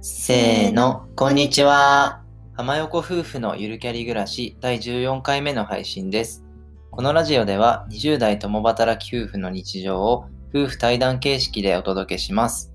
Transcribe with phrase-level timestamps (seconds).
[0.00, 2.22] せーの、こんにちは。
[2.54, 6.44] 浜横夫婦のゆるキャリ暮らし第14回目の配信です。
[6.90, 12.72] このラジオでは20代共働き夫婦の日常を夫婦対談形式でお届けします。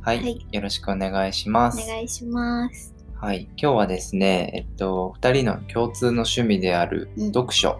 [0.00, 1.82] はい、はいよろしくお願いします。
[1.82, 2.94] お願いします。
[3.20, 7.70] はい、今日はですね、えっと、2人の共通の趣味であるうん読書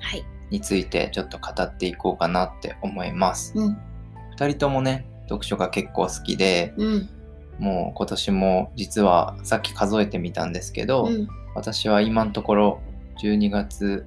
[0.00, 0.24] はい。
[0.50, 3.52] についてちょっと語っていこうかなって思います。
[3.56, 3.78] うん。
[4.36, 7.08] 2人ともね、読書が結構好きで、うん。
[7.58, 11.28] もう今年も実はさっき数えてみたんですけど、うん。
[11.54, 12.80] 私は今のところ
[13.22, 14.04] 12月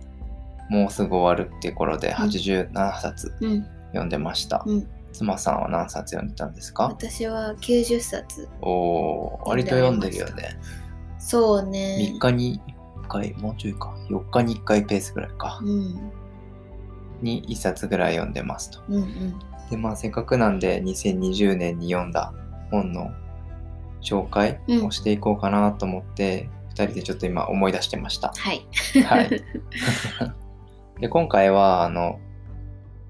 [0.70, 3.66] もうすぐ終わるっていう頃で87冊うん。
[3.92, 4.88] 読んでました、うん。
[5.14, 6.84] 妻さんは何冊読んでたんですか？
[6.90, 8.50] 私は90冊。
[8.62, 10.60] おー割と読んでるよね
[11.18, 11.98] そうね。
[12.16, 12.62] 3日に
[13.04, 16.12] 1回もうちょいか4日に1回ペースぐらいか、うん。
[17.22, 19.40] に1冊ぐらい読んでますとうんうん。
[19.70, 22.34] でまあせっかくなんで2020年に読んだ
[22.72, 23.12] 本の
[24.02, 28.68] 紹介をしていこうかなと思って、2人でちょっと今思い出してましたはい。
[29.04, 29.30] はい。
[31.02, 32.20] で今回はあの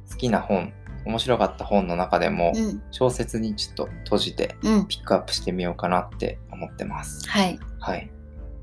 [0.10, 0.74] 好きな本
[1.06, 2.82] 面白かった本の中でもうん。
[2.92, 4.88] 小説にちょっと閉じてうん。
[4.88, 7.28] ピックアップしてみようかなって思ってます。
[7.30, 7.60] はい。
[7.80, 8.10] はい。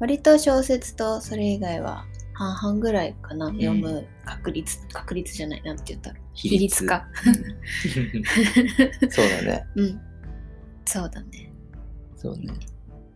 [0.01, 3.46] 割と小説とそれ以外は半々ぐらいかな。
[3.46, 5.62] 読む確率、確率じゃない。
[5.62, 6.16] なんて言ったら。
[6.34, 7.06] 比比率か。
[9.10, 9.66] そうだね。
[9.77, 10.00] うん。
[10.84, 11.52] そうだね。
[12.16, 12.52] そうね。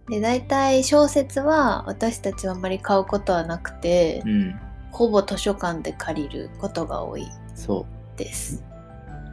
[0.08, 4.60] で、大体小説は私たちはあんまり買うことはなくて、うん。
[4.90, 8.18] ほぼ図書館で借りることが多いそう。
[8.18, 8.64] です。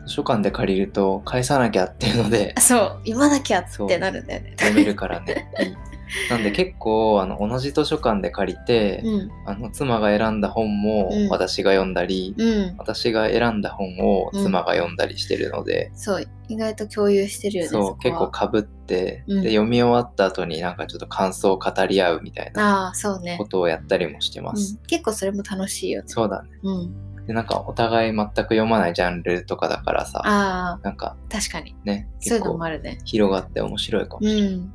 [0.06, 4.56] 図書館で借りると返さなきゃっていうのでそう、読まなきゃってなるんだよね。
[4.60, 5.48] 読めるからね。
[6.30, 9.32] なんで結構あの同じ図書館で借りて、うん。
[9.46, 12.76] あの妻が選んだ本もうん私が読んだり、うん。
[12.78, 17.70] 私が選んだ本を妻が読んだりしてるので、そう、意外と共有してるよね。
[17.70, 23.46] そうこ結構はかぶって、うんで読み終わった後になんかちょっと感想を語り合うみたいなああ、そうねこ。
[23.46, 26.08] とをやったりもしてうんます、、結構それも楽しいよね。
[26.08, 27.26] そうだねうん。
[27.26, 31.76] でなんかお互い全く読まないジャンルとかだからさああ、なんか確かに。
[31.84, 33.00] ねそういうのもあるね。
[33.06, 34.72] 広がって面白いかもうしれない、ん。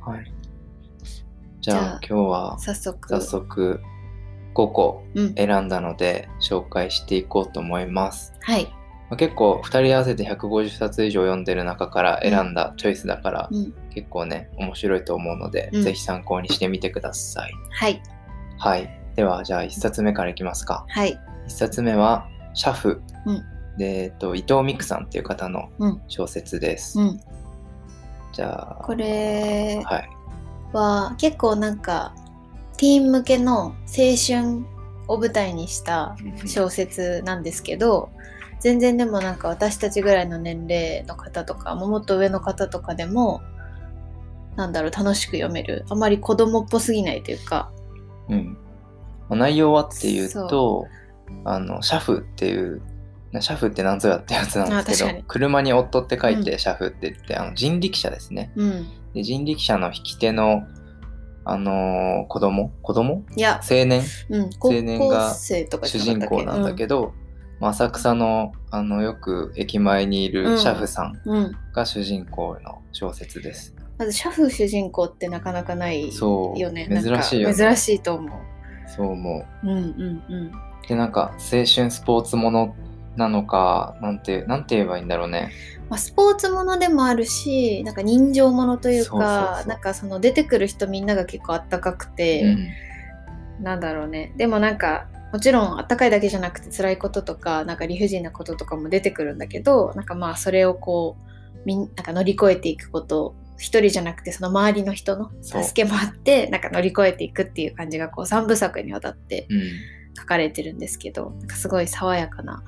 [0.00, 0.32] はい
[1.68, 3.08] じゃあ今日は早速。
[3.08, 3.80] 早速
[4.54, 5.34] 5個うん。
[5.34, 8.64] 選んだので紹介していこうと思います、はい。
[8.64, 13.74] まあ結構2人合わせて150冊以上読んでる中から選んだチョイスだから、うん。
[13.90, 18.02] 結構ね面白いと思うので、うんぜひ参考にしてみてくださいはい。
[18.58, 21.20] はいではじゃあ1冊目からいきますかはい。
[21.48, 23.42] 1冊目は「シャフ」うん
[23.76, 27.20] で、えっと、伊藤美久さんっていう方のうん小説です、うん。
[28.32, 30.17] じゃあこれはい
[30.72, 32.14] は結構なんか、
[32.76, 33.74] ティーン向けの青
[34.16, 34.64] 春
[35.08, 38.10] を舞台にした小説なんですけど、
[38.60, 43.40] 全然でもなんか私たちぐらいの年齢の方とかももっと上の方とかでも
[44.56, 45.84] なんだろう楽しく読める。
[45.88, 47.70] あまり子供っぽすぎないというか。
[48.28, 48.58] うん。
[49.28, 50.86] まあ内容はっていうそと
[51.44, 52.82] あのシャフっていう
[53.30, 58.50] なシャフって何ぞやってやつなんですけど車に夫って書いてうシャフって言って、あの人力車ですね。
[58.56, 60.66] うんで人力車の引き手の
[61.44, 62.70] あのー子供？
[62.82, 63.24] 子供？
[63.34, 64.02] いや、青年？
[64.28, 67.14] うん、高年が主人公なんだけど、
[67.58, 73.74] まあ浅草のあのよく駅前にいるシャフさんうん、うんが主人公の小説です。
[73.98, 76.58] まずシャフ主人公ってなかなかないそう。
[76.58, 77.54] よね珍しいよね。
[77.54, 78.30] 珍しいと思
[78.86, 79.66] そう思う。
[79.66, 80.46] うんうんうん。
[80.48, 80.52] う。
[80.86, 82.74] でなんか青春スポーツもの
[83.16, 85.50] なのかなんてなんて言えばいいんだろうね。
[85.88, 92.68] まあ、スポーツものでもあるしなんか人情ものというかなんかその出てくる人みんなが結構あったかくて、うん。
[93.60, 94.32] なんだろうね。
[94.36, 109.60] でもなんかもちろんあったかいだけじゃなくて辛いこととかなんか理不尽なこととかも出てくるんだけどなんかまあそれをこうみんなんか乗り越えていくこと一人じゃなくてその周りの人の助けもあってなんか乗り越えていくっていう感じがこう3部作にわたってうん。
[110.18, 112.62] 書かれてるんですけどなんかすごい爽やかな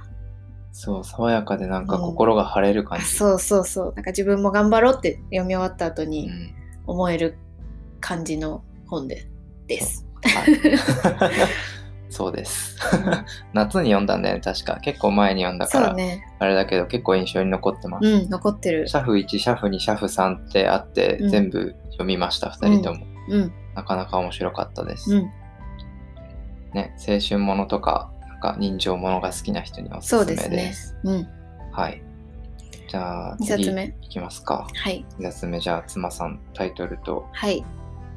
[0.73, 3.05] そう爽やかでなんかうん心が晴れる感じ。
[3.05, 6.55] あそうそうそうなんか自分も頑張ろうって読み終わった後うにん
[6.87, 7.37] 思える
[8.01, 9.27] 感じの本で
[9.67, 10.07] です。
[10.23, 10.55] はい
[12.13, 12.77] そうです。
[13.53, 18.07] 夏に読んだんだよね確か結構前に読んだから、ねあれだけど結構印象に残ってます。
[18.09, 23.07] うん残ってるシャフ1、シャフ2、シャフ3ってあって、うん全部読みました、2人とも。
[23.29, 25.15] うんなかなか面白かったです。
[25.15, 25.31] うん
[26.73, 30.89] ね、青春ものとか、か人情ものが好きな人にはおすすめそうでです。
[31.03, 31.29] すねうん
[31.73, 32.03] はい。
[32.89, 34.67] じゃあ、二冊目次いきますか。
[34.75, 37.65] はい2冊目、じゃあ、妻さん、タイトルとはい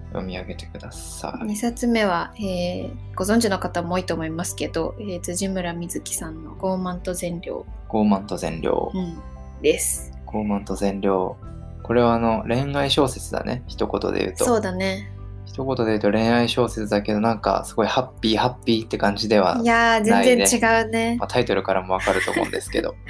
[0.10, 1.46] 読み上げてください。
[1.46, 8.92] 2冊目は、えーご存知の方も多いと思いますけど、えー辻村瑞希さんの「傲慢と善良傲慢と善良」。
[8.94, 9.18] うん
[9.62, 10.12] です。
[10.26, 11.38] 傲慢と善良。
[11.84, 14.46] これはあの恋愛小説だね、一言で言うと。
[14.46, 15.12] そうだね
[15.54, 22.96] 一言で言うと恋愛小説だけど、なんかすごいハッピーハッピーって感じでは、いやーないね全然違うねまあ、タイトルからもわかると思うんですけど。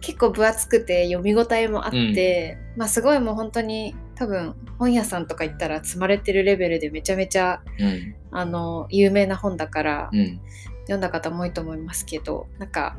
[0.00, 8.14] 結構分厚くて読み応えもあって、まあすごいもう本当に多分本屋さんとか行ったら積まれてるレベルでめちゃめちゃうん。
[8.32, 10.40] あの有名な本だから、うん。
[10.84, 12.96] 読んだ方も多いと思いますけどなんか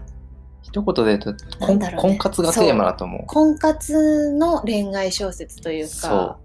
[0.62, 3.24] 一言で言うと、婚ね婚活がテーマだと思う。
[3.28, 6.40] 婚活の恋愛小説というそか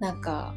[0.00, 0.52] なんか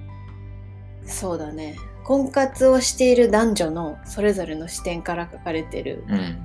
[1.05, 6.38] そうだね婚活をしている男女のそれぞれの視点から書かれてるうん。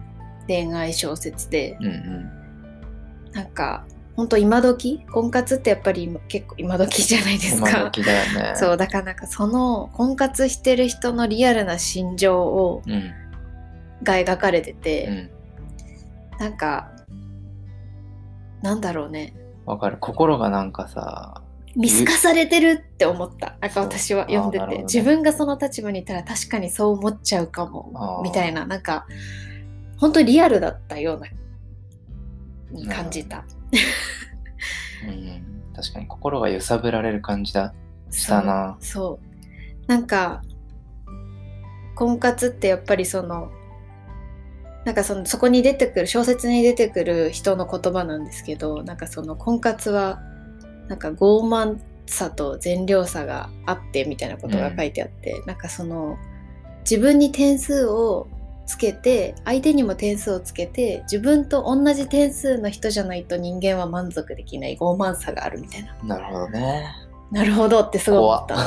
[0.46, 3.32] 恋愛小説で、うんうん。
[3.32, 3.84] なんか
[4.16, 5.04] 本当今時？
[5.12, 7.84] 婚活ってやっぱり今結構今時じゃないです今か。
[7.84, 8.54] 時だよね。
[8.56, 13.12] そうだからなんかその婚活してる人のリアルな心情をうん。
[14.02, 16.40] が描かれてて、うん。
[16.40, 16.90] なんか
[18.62, 19.34] なんだろうね
[19.66, 19.98] わかる。
[20.00, 21.42] 心がなんかさ、
[21.76, 23.56] 見透かされてるって思った。
[23.60, 24.82] なんか私は読んでて、ね。
[24.82, 28.20] 自分がその立場にいたら確かにそう思っちゃうかも。
[28.22, 28.66] みたいな。
[28.66, 29.06] なんか
[29.96, 31.28] 本当リアルだったような
[32.70, 33.44] に感じた。
[35.06, 35.72] うん。
[35.74, 37.74] 確かに心が揺さぶられる感じだ。
[38.10, 38.76] したな。
[38.80, 38.86] そう。
[38.86, 39.86] そう。
[39.86, 40.42] なんか
[41.94, 43.50] 婚活ってやっぱりその
[44.84, 50.22] なんかそのそこに出てくる小説に出てくる人の言葉なんですけどなんかその婚活は
[50.88, 56.18] なんか傲慢さと善良さがあってみたいなことが書いてあって、なんかその
[56.80, 58.28] 自分に点数を
[58.66, 65.94] つけて相手にも点数をつけて自分と同じ点数の人じゃないと人間は満足できない傲慢さがあるみたいな。
[66.02, 66.94] なるほどね。
[67.30, 68.56] なるほどってすごい思った。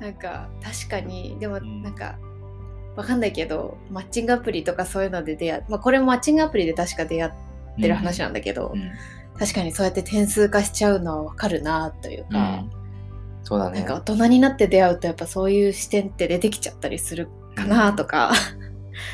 [0.00, 1.82] なんか確かにでもん。
[1.82, 2.18] なんか
[2.96, 7.32] わかんないけどマッチングアプリとかそういうので出会まあこれもマッチングアプリで確か出会っ
[7.80, 8.90] てる話なんだけど、うん。
[9.38, 12.70] 確かにそうやって点数化しちゃうのはわかるなというか、うん。
[13.42, 13.80] そうだね。
[13.80, 18.32] なんか大人になって出会うとやっぱそういう視点って出てきちゃったりするかなとか、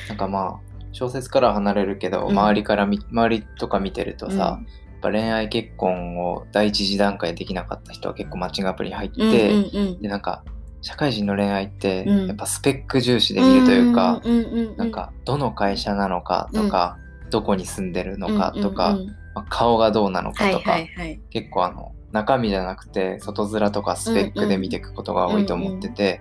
[0.08, 0.60] なんかまあ、
[0.92, 2.30] 小説からは離れるけど、うん。
[2.30, 10.44] 周りからみ、周りとか見てるとさ、やっぱ恋愛結婚を第一次段階できなかった人は結構マッチングアプリに入って、うんうんうんで、なんか、
[10.84, 12.26] 社会人の恋愛って、うん。
[12.26, 16.98] やっぱスペック重視で見るというか、うんうんうんうんなんか、どの会社なのかとか、
[17.30, 26.20] どこに住んでるのかとか、うんうんうんまあ顔がどうなのかはいとか、はいはい結構あの中身じゃなくて外面とかスペックで見ていくことが多いと思ってて、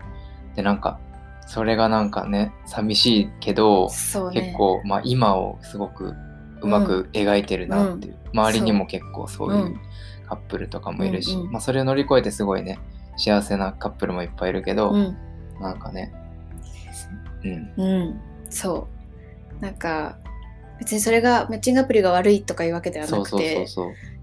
[0.55, 0.99] でなんか
[1.45, 4.41] それがなんかね寂しいけど、ね。
[4.41, 6.13] 結構、まあ、今をすごく
[6.61, 9.75] うまく描いてるなっていう、周りにも結構そういう
[10.29, 11.51] カップルとかもいるし、うんうん。
[11.51, 12.79] まあ、それを乗り越えてすごいね
[13.17, 15.17] 幸せなカップルもいっぱいいるけど、うん。
[15.59, 16.13] なんかね
[17.43, 17.73] うん。
[17.75, 18.87] うん、そ
[19.59, 19.61] う。
[19.61, 20.17] なんか
[20.81, 23.67] 別にそれがマッチングアプリが悪いとかいうわけではなくて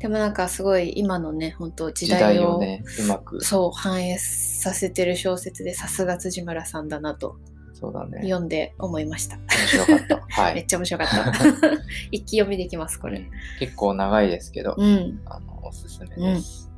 [0.01, 3.41] でもなんかすごい今のね本当時時代をねうまく。
[3.45, 7.37] そう反映させてる小説でさすが辻村さんだなと
[7.75, 8.23] そうだね。
[8.23, 10.27] 読んで思いました、面白かった。
[10.43, 11.33] はい、めっちゃ面白かった。
[12.11, 13.21] 一気読みできますこれ。
[13.21, 13.31] うん。
[13.61, 15.21] 結構長いですけど、うん。
[15.27, 16.69] あのおすすめです、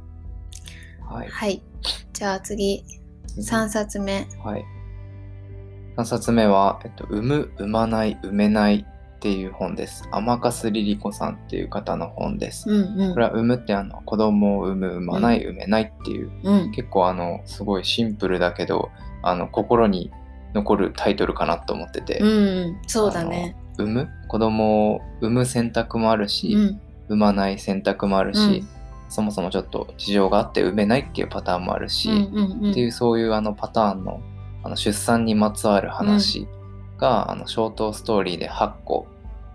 [1.08, 1.28] はい。
[1.28, 1.62] はい。
[2.12, 2.84] じゃあ次。
[3.38, 4.26] 3冊目。
[4.44, 4.64] はい。
[5.96, 8.86] 3冊目は、えっと、産む、産まない、産めない
[9.20, 10.08] っていう本です。
[10.12, 12.70] 甘粕リリコさんっていう方の本です。
[12.70, 13.12] うんうん。
[13.12, 16.70] これは産むってあの子供を産む、産まない、産めないっていう、うん。
[16.70, 18.88] 結構あの、すごいシンプルだけど、
[19.22, 20.10] あの、心に
[20.54, 22.30] 残るタイトルかなと思ってて、うんう
[22.70, 22.78] ん。
[22.86, 23.56] そうだね。
[23.76, 24.08] 産む？
[24.26, 26.80] 子供を産む選択もあるし、うん。
[27.08, 28.68] 産まない選択もあるし、うん。
[29.10, 32.70] そもそもちょっと事情があって産めないっていうパターンもあるし、うんうんうん。
[32.70, 34.22] っていうそういうあのパターンの
[34.62, 36.48] あの出産にまつわる話
[37.00, 39.06] が、あのショートストーリーで8個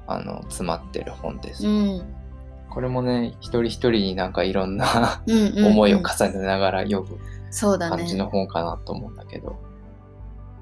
[0.07, 1.67] あの詰まってる本です。
[1.67, 2.03] うん。
[2.69, 5.65] これもね一人一人になんかいろんなうんうんうん。
[5.67, 7.17] 思いを重ねながら読む
[7.51, 7.97] そうだね。
[7.97, 9.55] 感じの本かなと思うんだけど。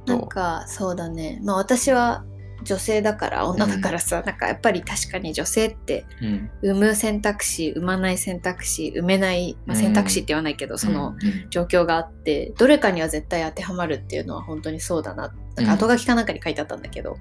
[0.06, 1.40] なんかそうだね。
[1.44, 2.24] まあ私は
[2.64, 17.18] 女性だから女だからさ、なんかやっぱり確かに女性ってうん、産む選択肢産まない選択肢産めない、まあ、選択肢って言わないけど、そのうん状況があってどれかには絶対当てはまるっていうのは本当にそうだななんか後書きかなんかに書いてあったんだけど、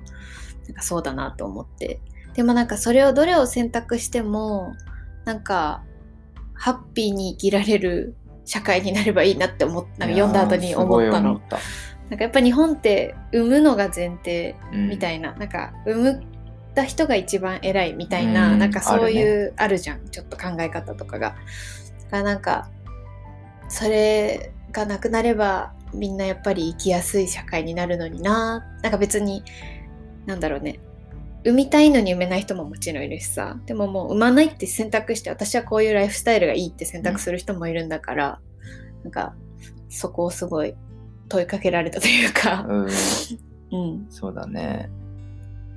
[0.67, 2.01] なんかそうだなと思って。
[2.35, 4.75] でもなんかそれをどれを選択しても
[5.25, 5.83] なんか
[6.55, 11.41] ハッピーに生きられる社会になればいいなって思っなんか読んだ後に思ったの。
[12.09, 16.25] なんかやっぱ日本って産むのが前提うんみたいな、なんか産むっ
[16.75, 21.31] た人が一番偉いみたいな、うんなんかそういうある,、じゃんちょっと考え方とかが。
[21.31, 22.69] だからなんか
[23.69, 28.65] それがなくなればみんなやっぱり生きやすい社会になるのにな。
[28.83, 29.43] なんか別に
[30.27, 30.81] なんだろうね。
[31.45, 33.59] 産みたいのに産めない人ももちろんいるしさ。
[33.67, 38.41] でももう産まないって選択して私はこういうライフスタイルがいいって選択する人もいるんだから、
[39.03, 39.35] なんか
[39.89, 40.75] そこをすごい
[41.29, 42.87] 問いかけられたというか、うん、
[43.73, 44.91] うん、そうだね。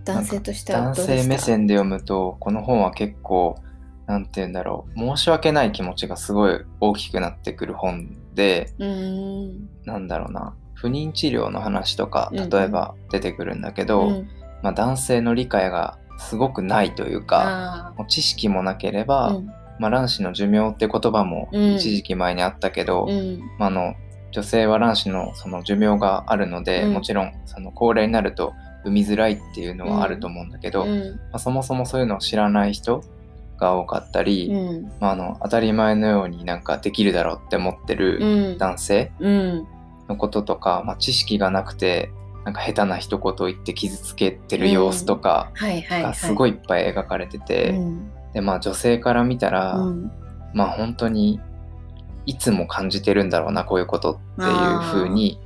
[0.06, 3.58] 男性としては男どうでした性目線で読むとこの本は結構
[4.06, 9.70] なんて言うんだろう申し訳ない気持ちがすごい大きくなってくる本でうーん。
[9.86, 10.56] なんだろうな。
[10.74, 12.50] 不妊治療の話とかうんうん。
[12.50, 14.30] 例えば出てくるんだけど、うん。
[14.62, 19.48] まあ、男性の理解がすごくないというかあもう知識もなけれーば、うん。
[19.80, 21.76] まあ、卵子の寿命って言葉もうん。
[21.76, 23.40] 一時期前にあったけど、うん。
[23.58, 23.96] まあ、あの
[24.32, 26.94] 女性は卵子のその寿命があるので、うん。
[26.94, 31.20] もちろんその高齢になると産みづらいっていうのはあると思うんだけど、まうん。
[31.32, 33.02] あ、そもそもそういうのを知らない人
[33.58, 34.92] が多かったり、うん。
[35.00, 38.58] まあ、あの当たり前のようになんかできるだろうって思ってるうん。
[38.58, 39.68] 男性うん。
[40.08, 42.12] のこととか、まあ、知識がなくて
[42.44, 48.12] なんか下手な一言を言って傷つけてる様子とかがすごいいっぱい描かれてて、うん。
[48.34, 50.12] でまあ女性から見たら、うん。
[50.54, 51.40] まあ本当に
[52.26, 55.40] いつも感じてるんだろうなこういうことっていう風に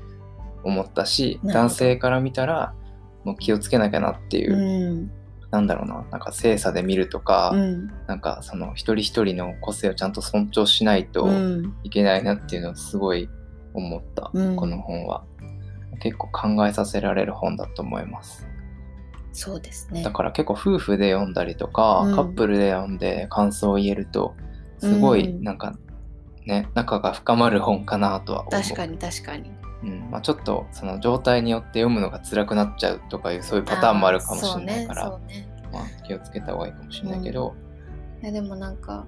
[0.63, 2.73] 思ったし男性から見たら
[3.23, 5.11] もう気をつけなきゃなっていう、うん
[5.51, 7.91] なんだろうななんか精査で見るとか、うん。
[8.07, 11.75] なんかその一人一人の個性をちゃんと尊重しないとうん。
[11.83, 13.29] いけないなっていうのをすごい
[13.73, 14.55] 思った、うん。
[14.55, 15.23] この本は。
[16.01, 18.47] 結構考えさせられる本だと思います。
[19.31, 20.03] そうですね。
[20.03, 22.15] だから結構夫婦で読んだりとか、うん。
[22.15, 24.35] カップルで読んで感想を言えると
[24.79, 25.75] すごいうんなんか
[26.45, 28.51] ね、仲が深まる本かなとは思う。
[28.51, 29.51] 確かに確かに
[29.83, 35.47] うんまあ、ちょっとその状態によって読むのが辛くなっちゃうとかいうそういうパターンもあるかもしれないから、あーそうね。
[35.71, 37.69] まあ、気をつけた方がいいかもしれないけど、そうね
[38.23, 39.05] いやでもなんか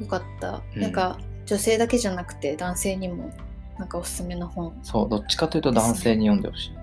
[0.00, 0.82] よかった、うん。
[0.82, 3.30] なんか女性だけじゃなくて男性にも
[3.78, 4.78] なんかおすすめの本。
[4.82, 6.74] そうどっちかというと男性に読んでほしい。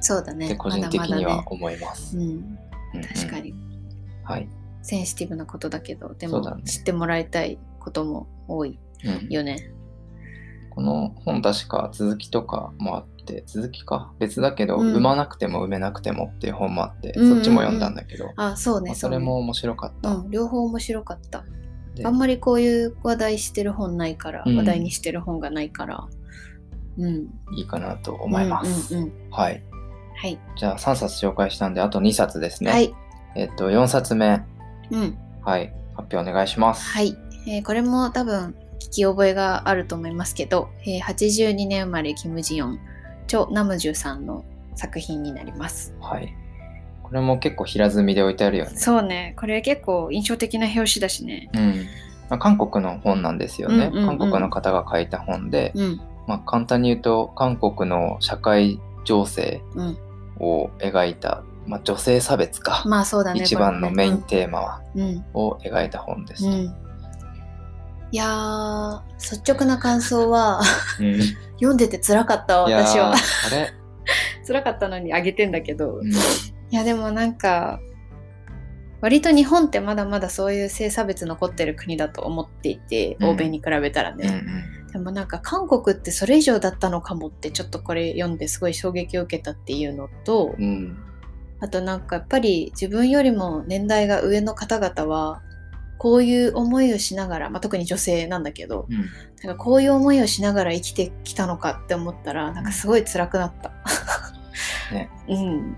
[0.00, 0.54] そうだね。
[0.56, 1.42] 個人的にはまだまだね。
[1.46, 2.16] 思います。
[2.16, 2.30] うん、うん。
[2.94, 3.54] うん確かに。
[4.24, 4.48] はい、
[4.82, 9.28] センシティブなことだけどでも知ってもらいたいことも多いうん。
[9.32, 9.70] よね
[10.78, 14.12] この本確か続きとかもあって続きか？
[14.20, 14.90] 別だけど、うん。
[14.92, 17.24] 産まなくても産めなくてもっていう本もあって、うん。
[17.24, 20.10] うんうんそっちも読んだんだけど、あそうねまあそれも面白かった。
[20.10, 21.42] うん、両方面白かった。
[21.96, 24.56] であんまりこういう話題してる本ないから、うん。
[24.56, 26.06] 話題にしてる本がないから。
[26.96, 27.16] うん。
[27.56, 28.94] いいかなと思います。
[28.94, 29.60] うんうんうんはい。
[30.14, 30.38] はい。
[30.56, 32.70] じゃあ3冊紹介したんであと2冊ですね。
[32.70, 32.94] はい。
[33.34, 34.40] えっと4冊目。
[34.92, 35.18] うん。
[35.44, 35.74] はい。
[35.96, 36.88] 発表お願いします。
[36.88, 37.16] はい、
[37.48, 38.54] えーこれも多分
[38.88, 42.80] 聞き覚えがあると思いますけど、えー82年生まれキム・ジヨン
[43.26, 45.94] チョ・ナムジュさんの作品になります。
[46.00, 46.34] はい。
[47.02, 48.76] これも結構平積みで置いてあるよね。
[48.76, 49.34] そうね。
[49.38, 51.48] これ結構印象的な表紙だしね。
[51.54, 51.86] うん。
[52.28, 54.06] まあ、韓国の本なんですよね、うんうんうん。
[54.06, 56.00] 韓国の方が書いた本で、うん。
[56.26, 59.98] まあ、簡単に言うと韓国の社会情勢うん。
[60.38, 63.40] を描いた、まあ、女性差別か、まあそうだね。
[63.42, 66.76] 一番のメインこテーマは、れねを描いた本ですうん、うん、
[68.10, 70.60] いやー率直な感想は
[71.00, 71.20] うん。
[71.20, 71.22] い
[71.58, 73.12] 読んでて辛かった私は。
[73.12, 73.14] あ
[73.50, 73.72] れ、
[74.46, 76.10] 辛かったのにあげてんだけど、うん。
[76.10, 76.14] い
[76.70, 77.80] やでもなんか
[79.00, 83.28] 割と日本ってまだまだそういう性差別残ってる国だと思っていて、うん。
[83.30, 84.42] 欧米に比べたらうんね、
[84.92, 90.98] でもなんか韓国ってそれ以上だったのかもってちょっとこれ読んですごい衝撃を受けたっていうのと、うんうん。
[91.60, 95.42] あとなんかやっぱり自分よりも年代が上の方々は
[95.98, 98.96] こういう思いをしながら、まあ、特に女性なんだけどうん。
[99.42, 103.72] なんかこういう思いをしながら生きてきたのかって思ったらなんかすごい辛くなった。
[104.92, 105.10] ね。
[105.28, 105.76] うん。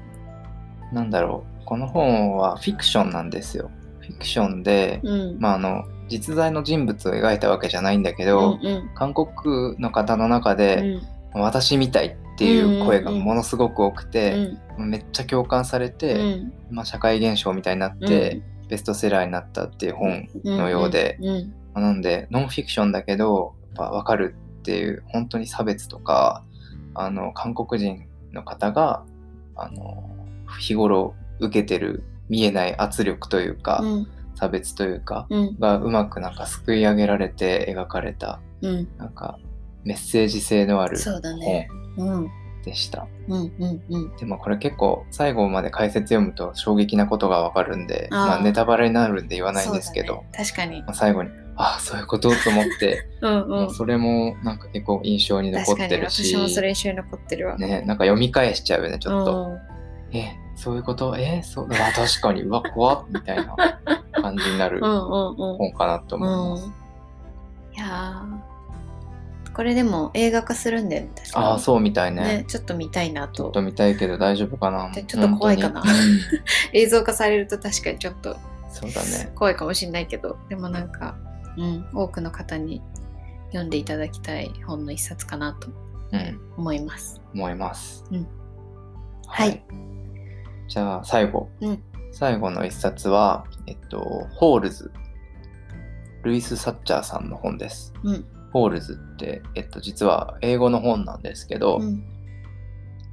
[0.93, 1.65] なんだろう。
[1.65, 3.71] この本はフィクションなんですよ。
[4.00, 5.37] フィクションで、うん。
[5.41, 8.91] まああの実在の人物を描いたわけじゃないんだけど、うんうん。
[8.95, 11.03] 韓国の方の中うで、ん。
[11.33, 16.53] 私みたいっていう声がものすごく多くて、めっちゃ共感されうて、ん。
[16.71, 21.19] まあ、社会現象みたいになって、ベストセラーになったっていう本のようで、
[21.75, 26.45] なんでノンフィクションだけどやっぱ分かるっていう本当に差別とか
[26.95, 29.05] あの韓国人の方が
[29.57, 30.09] あの
[30.59, 34.09] 日頃受けてる見えない圧力というか、うん。
[34.37, 35.59] 差別というかうん。
[35.59, 38.89] がうまくなんかすくい上げられて描かれたうん。
[38.97, 39.39] なんか
[39.85, 41.69] メッセージ性のあるそうだね。
[41.97, 42.07] 本。
[42.07, 43.07] うんでした。
[43.29, 44.17] うんうんうん。
[44.17, 50.83] でもこれ結構最後まで解説読むと衝撃なことがわかるんでまあ、ネタバレになるんで言わないんですけど、ね確かに。
[50.83, 57.59] まあ、最後にああそういうことと思って、 うんそれもなんか結構印象に残ってるし私もそれ印象に残ってるわ。
[57.59, 59.47] ね、なんか読み返しちゃうよねちょっと、
[60.12, 60.17] うん。
[60.17, 61.17] えそういうこと？
[61.19, 63.57] えそうあ確かにうわ怖っみたいな
[64.21, 65.57] 感じになるうんうんうん。
[65.59, 66.64] 本かなと思います。
[66.64, 66.71] うん。
[66.71, 68.23] いや
[69.54, 72.23] これでも映画化するんだよね確かああそうみたいね。
[72.23, 74.90] ねちょっと見たいなちょっとと見たいけど大丈夫かな？
[74.92, 75.83] でちょっと怖いかな。
[76.73, 78.37] 映像化されると確かにちょっと
[78.69, 79.33] そうだね。
[79.35, 80.38] 怖いかもしれないけど。
[80.49, 81.16] でもなんか、
[81.57, 82.80] うん、多くの方に
[83.49, 85.69] 読んでいただきたい本の一冊かなと
[86.12, 87.21] うん思います。
[87.35, 88.26] 思います、うん。
[89.26, 89.62] はい。
[90.69, 91.83] じゃあ最後、うん。
[92.12, 94.92] 最後の一冊はえっとホールズ。
[96.23, 97.92] ルイス・サッチャーさんの本です。
[98.04, 102.04] うんホールズって、えっと、実は英語の本なんですけど、うん。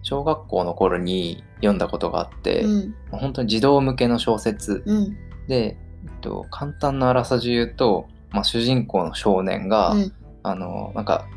[0.03, 2.95] 小学校の頃に読んだことがあって、うん。
[3.11, 4.83] まあ本当に児童向けの小説。
[4.85, 5.17] うん。
[5.47, 5.77] で、え
[6.09, 10.13] っと、簡単なあらさじ言うと、まあ、主人公の少年が、うん。
[10.43, 11.27] あのなんか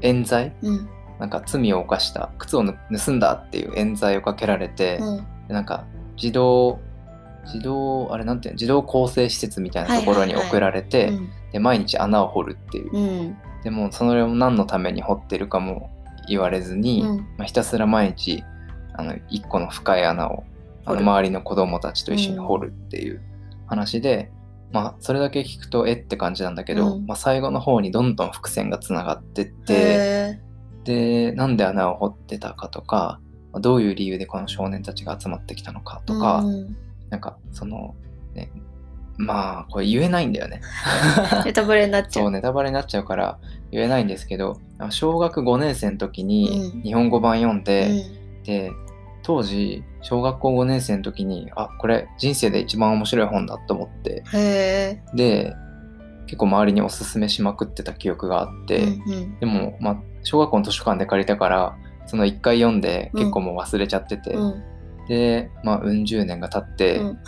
[0.00, 0.54] 冤罪？
[0.62, 0.88] うん。
[1.20, 5.26] なんか罪を犯した靴をぬ盗んだっていう冤罪をかけられて、うん。
[5.46, 5.84] でなんか
[6.16, 6.80] 児童
[7.46, 11.12] 児童あれなんていうの児童更生施設みたいなところに送られて、
[11.60, 13.36] 毎日穴を掘るっていう、うん。
[13.62, 15.90] でもそれを何のために掘ってるかも
[16.28, 17.16] 言われずに、うん。
[17.18, 18.42] まあ、ひたすら毎日
[18.94, 20.44] あの一個の深い穴を
[20.84, 23.20] あの周りの子供たちと一緒に掘るっていう
[23.66, 24.30] 話で、
[24.72, 27.06] まあそれだけ聞くとえって感じなんだけど、うん。
[27.06, 30.40] まあ、最後の方にどんどん伏線がつながってってへ
[30.84, 33.20] でなんで穴を掘ってたかとか
[33.52, 36.76] まあどういう理由でこの少年たちが集まってきたのかーとか、うん
[37.14, 37.94] なんかその
[38.34, 38.50] ね
[39.16, 40.60] まあこれ言えないんだよね。
[41.46, 42.20] ネタバレになっちゃ。
[42.20, 43.38] そううネタバレになっちゃうから
[43.70, 44.58] 言えないんですけど
[44.90, 48.72] 小学5年生の時にうん日本語版読んで、うんで
[49.22, 55.56] 当時小学校5年生の時にあこれ人生で一番面白い本だと思ってへで
[56.26, 58.66] 結構周りにおすすめしまくってた記憶があっえ。
[58.66, 64.62] て、うんうんでも、まあ、小学校の図書館で借りたからその1回読んで結構もう忘れちゃってて、うん
[65.08, 67.18] でまあうん十年が経って、うん。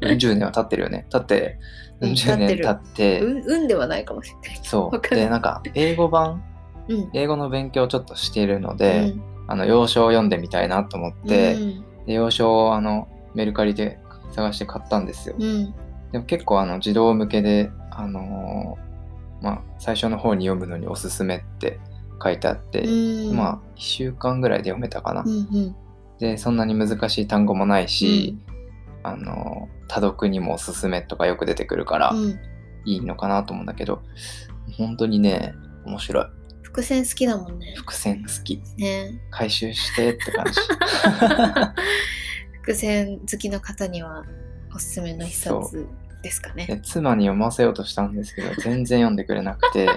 [0.02, 1.06] うん十年は経ってるよね。
[1.10, 1.58] 経って
[2.00, 4.60] うんうん十年経って、うん運ではないかもしれない。
[4.62, 5.14] そう。
[5.14, 6.42] でなんか英語版
[6.88, 7.10] うん。
[7.12, 9.22] 英語の勉強をちょっとしているので、うん。
[9.46, 11.84] あの要所を読んでみたいなと思って、うん。
[12.06, 13.98] で要所をあのメルカリで
[14.32, 15.36] 探して買ったんですよ。
[15.38, 15.74] うん。
[16.12, 21.78] でも結構あの児童向けで、あのーまあ、最初の方に読むのにおすすめって
[22.22, 23.36] 書いてあって、うん。
[23.36, 25.22] まあ1週間ぐらいで読めたかな。
[25.22, 25.76] うんうん
[26.18, 28.38] でそんなに難しい単語もないし、
[29.02, 32.40] あのー多読にもおすすめとかよく出てくるからうん
[32.86, 34.02] いいのかなと思うんだけど、
[34.76, 35.54] 本当にね
[35.86, 36.26] 面白い。
[36.62, 37.74] 伏線好きだもんね。
[37.76, 38.60] 伏線好き。
[38.76, 40.60] ね回収してって感じ。
[42.60, 44.24] 伏線好きの方には
[44.74, 45.86] おすすめの一冊
[46.22, 46.66] ですかね。
[46.66, 49.88] で妻に読ませようとしたんですけど全然読んでくれなくて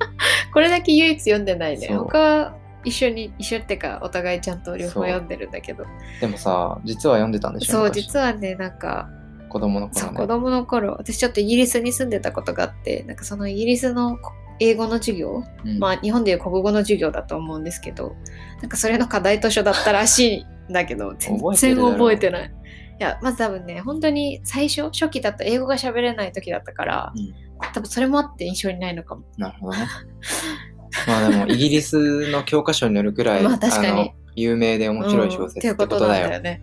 [0.52, 1.88] これだけ唯一読んでないね。
[1.88, 5.84] 他は一緒に一緒ってかお互いちゃんと両方読んでるんだけど。
[6.20, 7.72] でもさ実は読んでたんでしょ？
[7.72, 8.02] そう昔。
[8.02, 9.08] 実はねなんか
[9.48, 10.16] 子供の頃ね。
[10.16, 10.96] 子供の頃。
[10.98, 14.18] 私ちょっとイギリスに住んでたことがあってなんかそのイギリスの
[14.60, 15.78] 英語の授業、うん。
[15.78, 18.14] まあ日本でいう国語の授業だと思うんですけど
[18.60, 22.54] なんかそれの課題図書だったらしいんだけど全然覚えてない。
[23.00, 27.34] いやまず多分ね本当に最初初期だと英語が喋れない時だったから、うん。
[27.72, 29.22] 多分それもあって印象にないのかも。
[29.38, 29.86] なるほどね
[31.06, 36.62] まあでもイギリスの教科書に載るくらい、まあ確かにの有名で面白い小説ってことだよ,、うんだよね。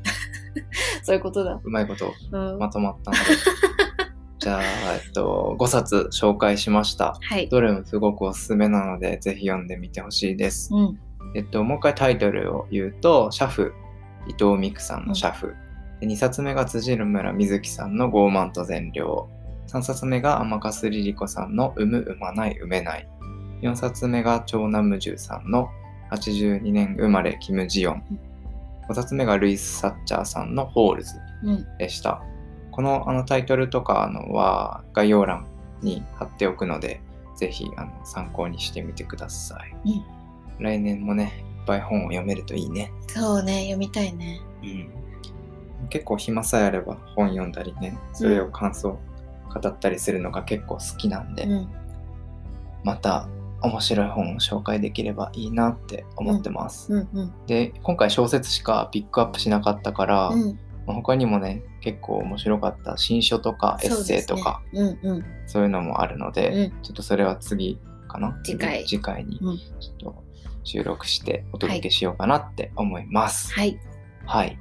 [1.04, 1.60] そういうことだ。
[1.64, 3.20] うまいことうんまとまったんで
[4.40, 7.48] じゃあ、えっと、5冊紹介しましたはい。
[7.48, 11.00] どれもすごくおすすめなのでぜひ読んでみてほしいですうん。
[11.36, 13.74] えっと、もう一回タイトルを言うと、シャフ、
[14.28, 15.54] 伊藤美久さんのシャフ。
[16.00, 19.30] で2冊目が辻村瑞希さんの傲慢と善良。
[19.68, 23.08] 3冊目が甘粕リリ子さんの産む、産まない、産めない。
[23.62, 25.70] 4冊目が長男無重さんの
[26.12, 28.20] 82年生まれ、キム・ジヨン。
[28.90, 31.78] 5冊目がルイス・サッチャーさんのホールズうん。
[31.78, 32.22] でした。
[32.72, 35.46] このあのタイトルとかのは概要欄
[35.82, 37.02] に貼っておくので、
[37.38, 39.90] ぜひあの参考にしてみてください。
[39.90, 40.22] うん
[40.62, 42.94] 来年もね、いっぱい本を読めるといいね。
[43.08, 44.40] そうね、読みたいね。
[44.62, 44.66] う
[45.86, 49.00] ん、結構暇さえあれば本読んだりね、それを感想
[49.52, 51.70] 語ったりするのが結構好きなんで、うん。
[52.84, 53.28] また
[53.62, 56.94] 面白い本を紹介できればいいなって思ってます。
[56.94, 57.34] うんうん。
[57.48, 60.60] で、今回小説しかピックアップしなかったから、うん。
[60.88, 65.00] まあ他にもね、結構面白かった新書とかエッセイとかそうね。
[65.04, 65.26] うんうん。
[65.46, 68.40] そういうのもあるので、うんちょっとそれは次かな？
[68.44, 70.24] 次回次回にうんちょっと
[70.64, 73.54] 収録してお届けしようかなって思います。
[73.54, 73.80] はい。
[74.26, 74.58] はい。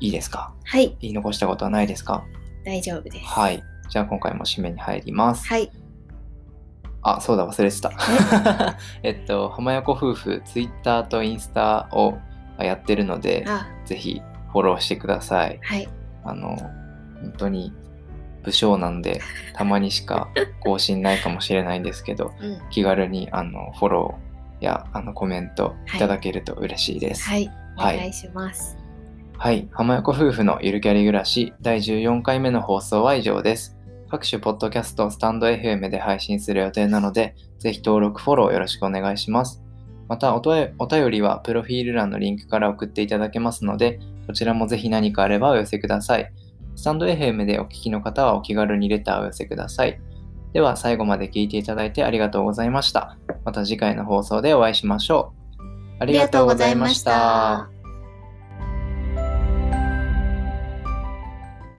[0.00, 0.54] いいですか？
[0.64, 0.96] はい。
[1.00, 2.24] 言い残したことはないですか？
[2.64, 3.18] 大丈夫です。
[3.18, 3.62] はい。
[3.90, 5.46] じゃあ今回も締めに入ります。
[5.46, 5.70] はい。
[7.02, 7.92] あ、そうだ、忘れてた。
[9.02, 12.18] えっと、浜横夫婦、ツイッターとインスタを
[12.58, 15.58] やってるので、あ、ぜひフォローしてください。
[15.62, 15.88] はい。
[16.24, 16.56] あの、
[17.20, 17.72] 本当に
[18.42, 19.20] 武将なんで
[19.54, 20.28] たまにしか
[20.60, 27.28] 更新ないかもしれないんですけどうん気軽にあのフォローやあのコメントいただけると嬉しいです。
[27.28, 28.76] はいおはい願いします。
[29.38, 33.78] はい、浜横夫婦のゆるキャリ暮らし第14回目の放送は以上です。
[34.10, 39.62] 各種ポッドキャスト、スタンド FM で配信する予定なので、ぜひ登録、フォローよろしくお願いします。
[40.08, 46.32] またお、便りはプロフィール欄のリンクから送っていただけますので、こちらもぜひ何かあればお寄せください。
[46.74, 50.00] スタンド FM でお聞きの方はお気軽にレターを寄せください。
[50.52, 53.16] では最後まで聞いていただいてありがとうございました。
[53.44, 55.62] また次回の放送でお会いしましょう。
[56.00, 57.79] ありがとうございました。